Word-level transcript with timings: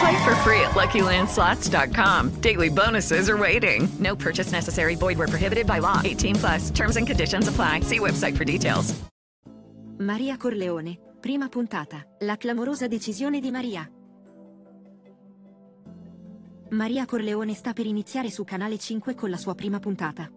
Play 0.00 0.24
for 0.24 0.34
free 0.36 0.60
at 0.60 0.72
LuckyLandSlots.com. 0.74 2.40
Daily 2.40 2.68
bonuses 2.68 3.28
are 3.28 3.36
waiting. 3.36 3.88
No 3.98 4.14
purchase 4.16 4.52
necessary. 4.52 4.96
Void 4.96 5.18
where 5.18 5.28
prohibited 5.28 5.66
by 5.66 5.78
law. 5.78 6.00
18 6.04 6.36
plus. 6.36 6.70
Terms 6.70 6.96
and 6.96 7.06
conditions 7.06 7.48
apply. 7.48 7.80
See 7.80 7.98
website 7.98 8.36
for 8.36 8.44
details. 8.44 8.94
Maria 9.98 10.36
Corleone, 10.36 10.98
prima 11.20 11.48
puntata. 11.48 12.04
La 12.20 12.36
clamorosa 12.36 12.86
decisione 12.86 13.40
di 13.40 13.50
Maria. 13.50 13.90
Maria 16.70 17.06
Corleone 17.06 17.54
sta 17.54 17.72
per 17.72 17.86
iniziare 17.86 18.30
su 18.30 18.44
Canale 18.44 18.76
5 18.76 19.14
con 19.14 19.30
la 19.30 19.38
sua 19.38 19.54
prima 19.54 19.78
puntata. 19.78 20.28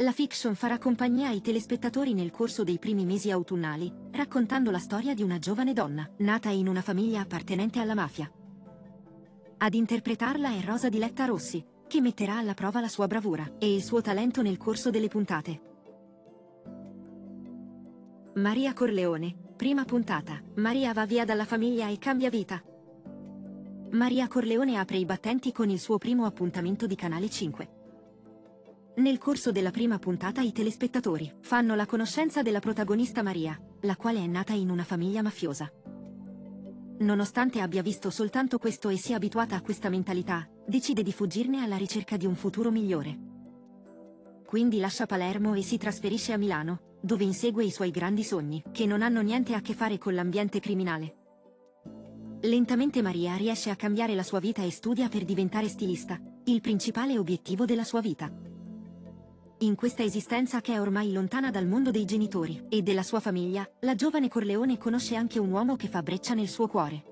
La 0.00 0.12
fiction 0.12 0.54
farà 0.54 0.76
compagnia 0.76 1.28
ai 1.28 1.40
telespettatori 1.40 2.12
nel 2.12 2.30
corso 2.30 2.64
dei 2.64 2.78
primi 2.78 3.06
mesi 3.06 3.30
autunnali, 3.30 3.90
raccontando 4.10 4.70
la 4.70 4.78
storia 4.78 5.14
di 5.14 5.22
una 5.22 5.38
giovane 5.38 5.72
donna, 5.72 6.06
nata 6.18 6.50
in 6.50 6.68
una 6.68 6.82
famiglia 6.82 7.20
appartenente 7.20 7.80
alla 7.80 7.94
mafia. 7.94 8.30
Ad 9.56 9.72
interpretarla 9.72 10.54
è 10.54 10.60
Rosa 10.60 10.90
Diletta 10.90 11.24
Rossi, 11.24 11.64
che 11.86 12.02
metterà 12.02 12.36
alla 12.36 12.52
prova 12.52 12.82
la 12.82 12.88
sua 12.88 13.06
bravura 13.06 13.54
e 13.58 13.74
il 13.74 13.82
suo 13.82 14.02
talento 14.02 14.42
nel 14.42 14.58
corso 14.58 14.90
delle 14.90 15.08
puntate. 15.08 15.60
Maria 18.34 18.74
Corleone, 18.74 19.34
prima 19.56 19.86
puntata. 19.86 20.42
Maria 20.56 20.92
va 20.92 21.06
via 21.06 21.24
dalla 21.24 21.46
famiglia 21.46 21.88
e 21.88 21.96
cambia 21.96 22.28
vita. 22.28 22.62
Maria 23.92 24.28
Corleone 24.28 24.76
apre 24.76 24.98
i 24.98 25.06
battenti 25.06 25.52
con 25.52 25.70
il 25.70 25.80
suo 25.80 25.96
primo 25.96 26.26
appuntamento 26.26 26.86
di 26.86 26.96
Canale 26.96 27.30
5. 27.30 27.75
Nel 28.96 29.18
corso 29.18 29.52
della 29.52 29.70
prima 29.70 29.98
puntata 29.98 30.40
i 30.40 30.52
telespettatori 30.52 31.30
fanno 31.40 31.74
la 31.74 31.84
conoscenza 31.84 32.40
della 32.40 32.60
protagonista 32.60 33.22
Maria, 33.22 33.60
la 33.82 33.94
quale 33.94 34.20
è 34.20 34.26
nata 34.26 34.54
in 34.54 34.70
una 34.70 34.84
famiglia 34.84 35.20
mafiosa. 35.20 35.70
Nonostante 37.00 37.60
abbia 37.60 37.82
visto 37.82 38.08
soltanto 38.08 38.56
questo 38.56 38.88
e 38.88 38.96
sia 38.96 39.16
abituata 39.16 39.54
a 39.54 39.60
questa 39.60 39.90
mentalità, 39.90 40.48
decide 40.66 41.02
di 41.02 41.12
fuggirne 41.12 41.62
alla 41.62 41.76
ricerca 41.76 42.16
di 42.16 42.24
un 42.24 42.34
futuro 42.36 42.70
migliore. 42.70 43.18
Quindi 44.46 44.78
lascia 44.78 45.04
Palermo 45.04 45.52
e 45.52 45.60
si 45.60 45.76
trasferisce 45.76 46.32
a 46.32 46.38
Milano, 46.38 46.96
dove 47.02 47.24
insegue 47.24 47.64
i 47.64 47.70
suoi 47.70 47.90
grandi 47.90 48.24
sogni, 48.24 48.64
che 48.72 48.86
non 48.86 49.02
hanno 49.02 49.20
niente 49.20 49.52
a 49.52 49.60
che 49.60 49.74
fare 49.74 49.98
con 49.98 50.14
l'ambiente 50.14 50.58
criminale. 50.58 51.16
Lentamente 52.40 53.02
Maria 53.02 53.36
riesce 53.36 53.68
a 53.68 53.76
cambiare 53.76 54.14
la 54.14 54.22
sua 54.22 54.38
vita 54.38 54.62
e 54.62 54.70
studia 54.70 55.10
per 55.10 55.26
diventare 55.26 55.68
stilista, 55.68 56.18
il 56.44 56.62
principale 56.62 57.18
obiettivo 57.18 57.66
della 57.66 57.84
sua 57.84 58.00
vita. 58.00 58.45
In 59.60 59.74
questa 59.74 60.02
esistenza 60.02 60.60
che 60.60 60.74
è 60.74 60.80
ormai 60.80 61.12
lontana 61.12 61.50
dal 61.50 61.66
mondo 61.66 61.90
dei 61.90 62.04
genitori 62.04 62.66
e 62.68 62.82
della 62.82 63.02
sua 63.02 63.20
famiglia, 63.20 63.66
la 63.80 63.94
giovane 63.94 64.28
Corleone 64.28 64.76
conosce 64.76 65.16
anche 65.16 65.38
un 65.38 65.50
uomo 65.50 65.76
che 65.76 65.88
fa 65.88 66.02
breccia 66.02 66.34
nel 66.34 66.48
suo 66.48 66.66
cuore. 66.66 67.04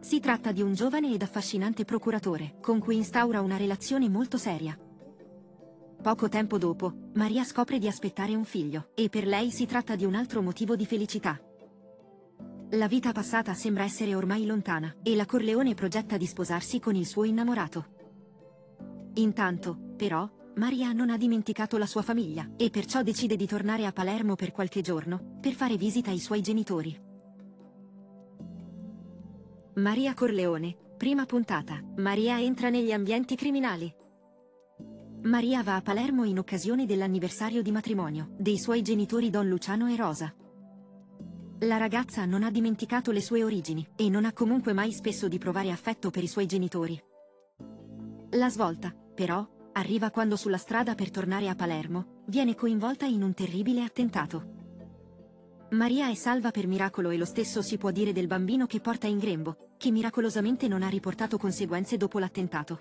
Si 0.00 0.18
tratta 0.18 0.50
di 0.50 0.60
un 0.60 0.74
giovane 0.74 1.12
ed 1.12 1.22
affascinante 1.22 1.84
procuratore, 1.84 2.56
con 2.60 2.80
cui 2.80 2.96
instaura 2.96 3.42
una 3.42 3.56
relazione 3.56 4.08
molto 4.08 4.38
seria. 4.38 4.76
Poco 6.02 6.28
tempo 6.28 6.58
dopo, 6.58 7.10
Maria 7.14 7.44
scopre 7.44 7.78
di 7.78 7.86
aspettare 7.86 8.34
un 8.34 8.44
figlio, 8.44 8.90
e 8.94 9.08
per 9.08 9.24
lei 9.24 9.52
si 9.52 9.66
tratta 9.66 9.94
di 9.94 10.04
un 10.04 10.16
altro 10.16 10.42
motivo 10.42 10.74
di 10.74 10.84
felicità. 10.84 11.40
La 12.70 12.88
vita 12.88 13.12
passata 13.12 13.54
sembra 13.54 13.84
essere 13.84 14.16
ormai 14.16 14.46
lontana, 14.46 14.96
e 15.00 15.14
la 15.14 15.26
Corleone 15.26 15.74
progetta 15.74 16.16
di 16.16 16.26
sposarsi 16.26 16.80
con 16.80 16.96
il 16.96 17.06
suo 17.06 17.22
innamorato. 17.22 17.86
Intanto, 19.14 19.76
però, 19.96 20.28
Maria 20.56 20.92
non 20.92 21.10
ha 21.10 21.16
dimenticato 21.16 21.78
la 21.78 21.86
sua 21.86 22.02
famiglia, 22.02 22.50
e 22.56 22.70
perciò 22.70 23.02
decide 23.02 23.36
di 23.36 23.46
tornare 23.46 23.86
a 23.86 23.92
Palermo 23.92 24.34
per 24.34 24.52
qualche 24.52 24.80
giorno, 24.80 25.38
per 25.40 25.52
fare 25.52 25.76
visita 25.76 26.10
ai 26.10 26.18
suoi 26.18 26.40
genitori. 26.40 27.08
Maria 29.74 30.14
Corleone, 30.14 30.76
prima 30.96 31.24
puntata. 31.24 31.82
Maria 31.96 32.40
entra 32.40 32.68
negli 32.68 32.92
ambienti 32.92 33.36
criminali. 33.36 33.94
Maria 35.22 35.62
va 35.62 35.76
a 35.76 35.82
Palermo 35.82 36.24
in 36.24 36.38
occasione 36.38 36.86
dell'anniversario 36.86 37.62
di 37.62 37.70
matrimonio 37.70 38.34
dei 38.38 38.58
suoi 38.58 38.82
genitori 38.82 39.30
Don 39.30 39.48
Luciano 39.48 39.86
e 39.86 39.96
Rosa. 39.96 40.34
La 41.60 41.76
ragazza 41.76 42.24
non 42.24 42.42
ha 42.42 42.50
dimenticato 42.50 43.12
le 43.12 43.20
sue 43.20 43.44
origini 43.44 43.86
e 43.96 44.08
non 44.08 44.24
ha 44.24 44.32
comunque 44.32 44.72
mai 44.72 44.92
spesso 44.92 45.28
di 45.28 45.38
provare 45.38 45.70
affetto 45.70 46.10
per 46.10 46.22
i 46.22 46.28
suoi 46.28 46.46
genitori. 46.46 46.98
La 48.30 48.48
svolta, 48.48 48.94
però, 49.14 49.46
arriva 49.72 50.10
quando 50.10 50.36
sulla 50.36 50.56
strada 50.56 50.94
per 50.94 51.10
tornare 51.10 51.48
a 51.48 51.54
Palermo, 51.54 52.22
viene 52.26 52.54
coinvolta 52.54 53.06
in 53.06 53.22
un 53.22 53.34
terribile 53.34 53.82
attentato. 53.82 54.58
Maria 55.70 56.08
è 56.10 56.14
salva 56.14 56.50
per 56.50 56.66
miracolo 56.66 57.10
e 57.10 57.16
lo 57.16 57.24
stesso 57.24 57.62
si 57.62 57.78
può 57.78 57.90
dire 57.90 58.12
del 58.12 58.26
bambino 58.26 58.66
che 58.66 58.80
porta 58.80 59.06
in 59.06 59.18
grembo, 59.18 59.74
che 59.76 59.90
miracolosamente 59.90 60.66
non 60.66 60.82
ha 60.82 60.88
riportato 60.88 61.38
conseguenze 61.38 61.96
dopo 61.96 62.18
l'attentato. 62.18 62.78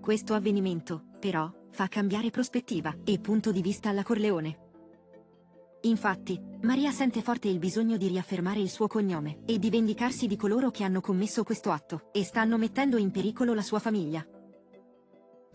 Questo 0.00 0.34
avvenimento, 0.34 1.04
però, 1.18 1.50
fa 1.70 1.88
cambiare 1.88 2.30
prospettiva 2.30 2.94
e 3.04 3.18
punto 3.18 3.50
di 3.50 3.62
vista 3.62 3.88
alla 3.88 4.02
Corleone. 4.02 4.58
Infatti, 5.84 6.40
Maria 6.62 6.90
sente 6.92 7.22
forte 7.22 7.48
il 7.48 7.58
bisogno 7.58 7.96
di 7.96 8.08
riaffermare 8.08 8.60
il 8.60 8.70
suo 8.70 8.86
cognome 8.86 9.40
e 9.44 9.58
di 9.58 9.70
vendicarsi 9.70 10.26
di 10.26 10.36
coloro 10.36 10.70
che 10.70 10.84
hanno 10.84 11.00
commesso 11.00 11.42
questo 11.42 11.70
atto 11.70 12.10
e 12.12 12.24
stanno 12.24 12.56
mettendo 12.58 12.96
in 12.96 13.10
pericolo 13.10 13.54
la 13.54 13.62
sua 13.62 13.78
famiglia. 13.78 14.26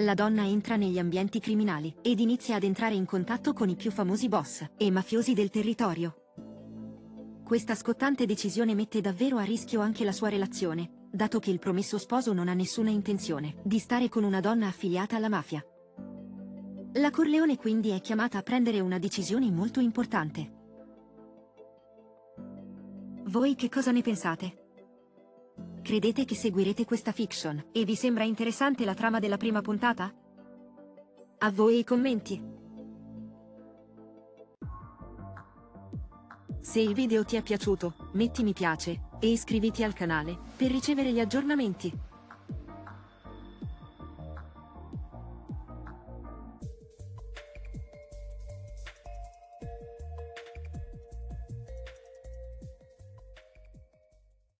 La 0.00 0.14
donna 0.14 0.46
entra 0.46 0.76
negli 0.76 0.98
ambienti 1.00 1.40
criminali 1.40 1.92
ed 2.02 2.20
inizia 2.20 2.54
ad 2.54 2.62
entrare 2.62 2.94
in 2.94 3.04
contatto 3.04 3.52
con 3.52 3.68
i 3.68 3.74
più 3.74 3.90
famosi 3.90 4.28
boss 4.28 4.64
e 4.76 4.92
mafiosi 4.92 5.32
del 5.32 5.50
territorio. 5.50 6.14
Questa 7.44 7.74
scottante 7.74 8.24
decisione 8.24 8.74
mette 8.74 9.00
davvero 9.00 9.38
a 9.38 9.42
rischio 9.42 9.80
anche 9.80 10.04
la 10.04 10.12
sua 10.12 10.28
relazione, 10.28 11.08
dato 11.10 11.40
che 11.40 11.50
il 11.50 11.58
promesso 11.58 11.98
sposo 11.98 12.32
non 12.32 12.46
ha 12.46 12.54
nessuna 12.54 12.90
intenzione 12.90 13.56
di 13.64 13.80
stare 13.80 14.08
con 14.08 14.22
una 14.22 14.38
donna 14.38 14.68
affiliata 14.68 15.16
alla 15.16 15.28
mafia. 15.28 15.64
La 16.92 17.10
Corleone 17.10 17.56
quindi 17.56 17.88
è 17.90 18.00
chiamata 18.00 18.38
a 18.38 18.42
prendere 18.42 18.78
una 18.78 19.00
decisione 19.00 19.50
molto 19.50 19.80
importante. 19.80 20.52
Voi 23.24 23.56
che 23.56 23.68
cosa 23.68 23.90
ne 23.90 24.02
pensate? 24.02 24.67
Credete 25.88 26.26
che 26.26 26.34
seguirete 26.34 26.84
questa 26.84 27.12
fiction 27.12 27.70
e 27.72 27.86
vi 27.86 27.94
sembra 27.94 28.22
interessante 28.22 28.84
la 28.84 28.92
trama 28.92 29.20
della 29.20 29.38
prima 29.38 29.62
puntata? 29.62 30.12
A 31.38 31.50
voi 31.50 31.78
i 31.78 31.84
commenti. 31.84 32.38
Se 36.60 36.78
il 36.78 36.92
video 36.92 37.24
ti 37.24 37.36
è 37.36 37.42
piaciuto, 37.42 38.10
metti 38.12 38.42
mi 38.42 38.52
piace 38.52 39.00
e 39.18 39.28
iscriviti 39.28 39.82
al 39.82 39.94
canale 39.94 40.36
per 40.58 40.70
ricevere 40.70 41.10
gli 41.10 41.20
aggiornamenti. 41.20 41.90